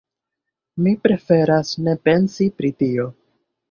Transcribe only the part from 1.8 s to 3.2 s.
ne pensi pri tio.